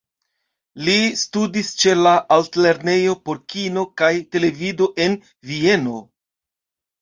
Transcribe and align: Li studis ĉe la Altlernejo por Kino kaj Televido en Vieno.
Li 0.85 0.93
studis 1.23 1.67
ĉe 1.83 1.93
la 1.99 2.13
Altlernejo 2.37 3.13
por 3.29 3.43
Kino 3.55 3.85
kaj 4.03 4.11
Televido 4.37 4.89
en 5.07 5.19
Vieno. 5.53 6.01